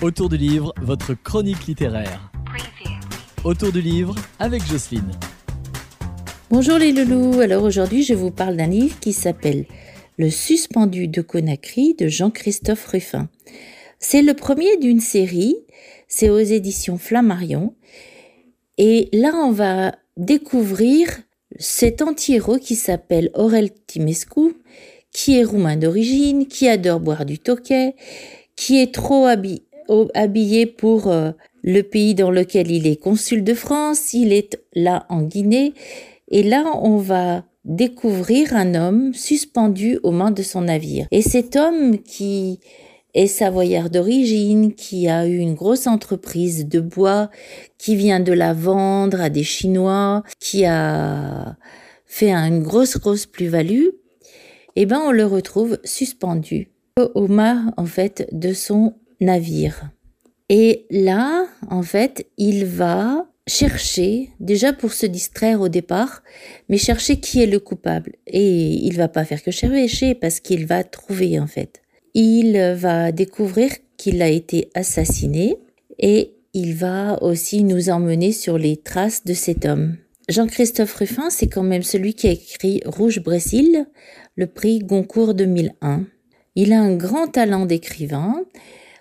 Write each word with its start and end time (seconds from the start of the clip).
Autour 0.00 0.28
du 0.28 0.36
livre, 0.36 0.72
votre 0.80 1.14
chronique 1.14 1.66
littéraire. 1.66 2.30
Autour 3.42 3.72
du 3.72 3.80
livre 3.80 4.14
avec 4.38 4.64
Jocelyne. 4.64 5.10
Bonjour 6.50 6.78
les 6.78 6.92
loulous, 6.92 7.40
alors 7.40 7.64
aujourd'hui 7.64 8.04
je 8.04 8.14
vous 8.14 8.30
parle 8.30 8.56
d'un 8.56 8.68
livre 8.68 9.00
qui 9.00 9.12
s'appelle 9.12 9.66
Le 10.16 10.30
suspendu 10.30 11.08
de 11.08 11.20
Conakry 11.20 11.94
de 11.94 12.06
Jean-Christophe 12.06 12.86
Ruffin. 12.86 13.28
C'est 13.98 14.22
le 14.22 14.34
premier 14.34 14.76
d'une 14.76 15.00
série, 15.00 15.56
c'est 16.06 16.30
aux 16.30 16.38
éditions 16.38 16.96
Flammarion. 16.96 17.74
Et 18.76 19.08
là 19.12 19.32
on 19.34 19.50
va 19.50 19.96
découvrir 20.16 21.08
cet 21.58 22.02
anti-héros 22.02 22.58
qui 22.58 22.76
s'appelle 22.76 23.30
Aurel 23.34 23.70
Timescu, 23.88 24.58
qui 25.10 25.40
est 25.40 25.44
roumain 25.44 25.76
d'origine, 25.76 26.46
qui 26.46 26.68
adore 26.68 27.00
boire 27.00 27.24
du 27.24 27.40
toquet, 27.40 27.96
qui 28.54 28.80
est 28.80 28.94
trop 28.94 29.26
habillé 29.26 29.67
habillé 30.14 30.66
pour 30.66 31.08
euh, 31.08 31.32
le 31.62 31.82
pays 31.82 32.14
dans 32.14 32.30
lequel 32.30 32.70
il 32.70 32.86
est 32.86 33.00
consul 33.00 33.44
de 33.44 33.54
France, 33.54 34.12
il 34.12 34.32
est 34.32 34.58
là 34.74 35.06
en 35.08 35.22
Guinée, 35.22 35.74
et 36.28 36.42
là 36.42 36.64
on 36.82 36.96
va 36.96 37.44
découvrir 37.64 38.54
un 38.54 38.74
homme 38.74 39.12
suspendu 39.14 39.98
aux 40.02 40.10
mains 40.10 40.30
de 40.30 40.42
son 40.42 40.62
navire. 40.62 41.06
Et 41.10 41.22
cet 41.22 41.56
homme 41.56 41.98
qui 41.98 42.60
est 43.14 43.26
savoyard 43.26 43.90
d'origine, 43.90 44.74
qui 44.74 45.08
a 45.08 45.26
eu 45.26 45.38
une 45.38 45.54
grosse 45.54 45.86
entreprise 45.86 46.68
de 46.68 46.80
bois, 46.80 47.30
qui 47.76 47.96
vient 47.96 48.20
de 48.20 48.32
la 48.32 48.52
vendre 48.52 49.20
à 49.20 49.30
des 49.30 49.42
Chinois, 49.42 50.22
qui 50.40 50.64
a 50.64 51.56
fait 52.06 52.32
une 52.32 52.62
grosse, 52.62 52.98
grosse 52.98 53.26
plus-value, 53.26 53.88
eh 54.76 54.86
ben, 54.86 55.00
on 55.04 55.10
le 55.10 55.26
retrouve 55.26 55.78
suspendu 55.84 56.70
au 57.14 57.28
mât, 57.28 57.72
en 57.76 57.86
fait, 57.86 58.28
de 58.32 58.52
son 58.52 58.94
navire. 59.20 59.90
Et 60.48 60.86
là, 60.90 61.46
en 61.70 61.82
fait, 61.82 62.26
il 62.38 62.64
va 62.64 63.26
chercher, 63.46 64.30
déjà 64.40 64.72
pour 64.72 64.92
se 64.92 65.06
distraire 65.06 65.60
au 65.60 65.68
départ, 65.68 66.22
mais 66.68 66.78
chercher 66.78 67.18
qui 67.18 67.42
est 67.42 67.46
le 67.46 67.58
coupable. 67.58 68.12
Et 68.26 68.86
il 68.86 68.96
va 68.96 69.08
pas 69.08 69.24
faire 69.24 69.42
que 69.42 69.50
chercher 69.50 70.14
parce 70.14 70.40
qu'il 70.40 70.66
va 70.66 70.84
trouver, 70.84 71.38
en 71.38 71.46
fait. 71.46 71.82
Il 72.14 72.58
va 72.76 73.12
découvrir 73.12 73.70
qu'il 73.96 74.22
a 74.22 74.28
été 74.28 74.70
assassiné 74.74 75.56
et 75.98 76.32
il 76.54 76.74
va 76.74 77.22
aussi 77.22 77.64
nous 77.64 77.90
emmener 77.90 78.32
sur 78.32 78.58
les 78.58 78.76
traces 78.76 79.24
de 79.24 79.34
cet 79.34 79.66
homme. 79.66 79.96
Jean-Christophe 80.28 80.94
Ruffin, 80.94 81.30
c'est 81.30 81.46
quand 81.46 81.62
même 81.62 81.82
celui 81.82 82.14
qui 82.14 82.28
a 82.28 82.32
écrit 82.32 82.82
Rouge 82.84 83.20
Brésil, 83.20 83.86
le 84.36 84.46
prix 84.46 84.78
Goncourt 84.80 85.34
2001. 85.34 86.04
Il 86.54 86.72
a 86.72 86.80
un 86.80 86.94
grand 86.96 87.28
talent 87.28 87.66
d'écrivain 87.66 88.34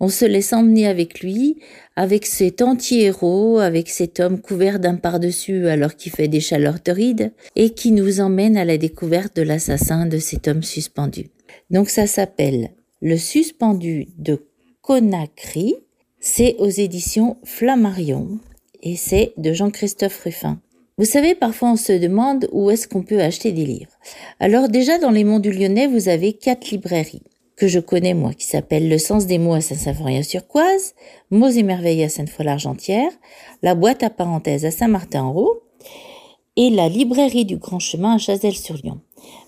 on 0.00 0.08
se 0.08 0.24
laisse 0.24 0.54
emmener 0.54 0.86
avec 0.86 1.20
lui, 1.20 1.58
avec 1.94 2.24
cet 2.24 2.62
anti-héros, 2.62 3.58
avec 3.58 3.90
cet 3.90 4.18
homme 4.18 4.40
couvert 4.40 4.80
d'un 4.80 4.96
par-dessus 4.96 5.68
alors 5.68 5.94
qu'il 5.94 6.10
fait 6.10 6.28
des 6.28 6.40
chaleurs 6.40 6.82
torrides, 6.82 7.32
et 7.54 7.70
qui 7.70 7.92
nous 7.92 8.20
emmène 8.20 8.56
à 8.56 8.64
la 8.64 8.78
découverte 8.78 9.36
de 9.36 9.42
l'assassin 9.42 10.06
de 10.06 10.18
cet 10.18 10.48
homme 10.48 10.62
suspendu. 10.62 11.28
Donc 11.70 11.90
ça 11.90 12.06
s'appelle 12.06 12.70
Le 13.02 13.18
suspendu 13.18 14.08
de 14.18 14.46
Conakry, 14.80 15.74
c'est 16.18 16.56
aux 16.58 16.70
éditions 16.70 17.36
Flammarion, 17.44 18.38
et 18.82 18.96
c'est 18.96 19.34
de 19.36 19.52
Jean-Christophe 19.52 20.22
Ruffin. 20.24 20.60
Vous 20.96 21.04
savez, 21.04 21.34
parfois 21.34 21.72
on 21.72 21.76
se 21.76 21.92
demande 21.92 22.48
où 22.52 22.70
est-ce 22.70 22.88
qu'on 22.88 23.02
peut 23.02 23.20
acheter 23.20 23.52
des 23.52 23.64
livres. 23.64 23.98
Alors 24.38 24.68
déjà 24.68 24.98
dans 24.98 25.10
les 25.10 25.24
monts 25.24 25.38
du 25.38 25.52
Lyonnais, 25.52 25.86
vous 25.86 26.08
avez 26.08 26.32
quatre 26.32 26.70
librairies 26.70 27.22
que 27.60 27.68
je 27.68 27.78
connais 27.78 28.14
moi, 28.14 28.32
qui 28.32 28.46
s'appelle 28.46 28.88
Le 28.88 28.96
sens 28.96 29.26
des 29.26 29.38
mots 29.38 29.52
à 29.52 29.60
Saint-Symphorien-sur-Coise, 29.60 30.94
Mots 31.30 31.50
et 31.50 31.62
merveilles 31.62 32.02
à 32.02 32.08
Sainte-Foy-l'Argentière, 32.08 33.10
La 33.62 33.74
boîte 33.74 34.02
à 34.02 34.08
parenthèses 34.08 34.64
à 34.64 34.70
Saint-Martin-en-Haut 34.70 35.62
et 36.56 36.70
la 36.70 36.88
librairie 36.88 37.44
du 37.44 37.58
Grand 37.58 37.78
Chemin 37.78 38.14
à 38.14 38.18
Chazelles-sur-Lyon. 38.18 39.02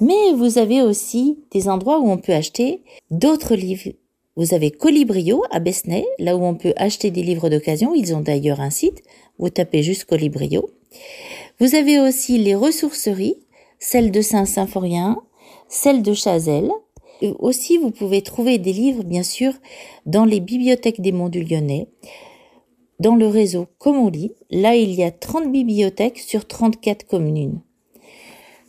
Mais 0.00 0.32
vous 0.36 0.58
avez 0.58 0.82
aussi 0.82 1.40
des 1.50 1.68
endroits 1.68 1.98
où 1.98 2.08
on 2.08 2.16
peut 2.16 2.32
acheter 2.32 2.84
d'autres 3.10 3.56
livres. 3.56 3.90
Vous 4.36 4.54
avez 4.54 4.70
Colibrio 4.70 5.42
à 5.50 5.58
Besnay, 5.58 6.06
là 6.20 6.36
où 6.36 6.44
on 6.44 6.54
peut 6.54 6.74
acheter 6.76 7.10
des 7.10 7.24
livres 7.24 7.48
d'occasion. 7.48 7.92
Ils 7.92 8.14
ont 8.14 8.20
d'ailleurs 8.20 8.60
un 8.60 8.70
site. 8.70 9.02
Vous 9.40 9.50
tapez 9.50 9.82
juste 9.82 10.04
Colibrio. 10.04 10.70
Vous 11.58 11.74
avez 11.74 11.98
aussi 11.98 12.38
les 12.38 12.54
ressourceries, 12.54 13.36
celle 13.80 14.12
de 14.12 14.20
Saint-Symphorien, 14.20 15.16
celle 15.68 16.02
de 16.02 16.14
Chazelles, 16.14 16.70
aussi, 17.38 17.78
vous 17.78 17.90
pouvez 17.90 18.22
trouver 18.22 18.58
des 18.58 18.72
livres, 18.72 19.04
bien 19.04 19.22
sûr, 19.22 19.52
dans 20.04 20.24
les 20.24 20.40
bibliothèques 20.40 21.00
des 21.00 21.12
Monts 21.12 21.28
du 21.28 21.42
Lyonnais, 21.42 21.88
dans 23.00 23.16
le 23.16 23.26
réseau 23.26 23.66
Comoli. 23.78 24.32
Là, 24.50 24.74
il 24.74 24.92
y 24.92 25.02
a 25.02 25.10
30 25.10 25.50
bibliothèques 25.50 26.18
sur 26.18 26.46
34 26.46 27.06
communes. 27.06 27.60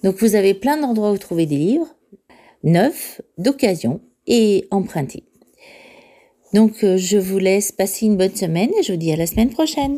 Donc, 0.04 0.22
vous 0.22 0.36
avez 0.36 0.54
plein 0.54 0.78
d'endroits 0.78 1.12
où 1.12 1.18
trouver 1.18 1.46
des 1.46 1.58
livres, 1.58 1.96
neufs, 2.64 3.22
d'occasion 3.38 4.02
et 4.28 4.68
empruntés. 4.72 5.24
Donc, 6.54 6.84
euh, 6.84 6.98
je 6.98 7.18
vous 7.18 7.40
laisse 7.40 7.72
passer 7.72 8.06
une 8.06 8.18
bonne 8.18 8.36
semaine 8.36 8.72
et 8.80 8.84
je 8.84 8.94
vous 8.94 8.98
dis 8.98 9.12
à 9.12 9.18
la 9.18 9.28
semaine 9.28 9.50
prochaine. 9.50 9.96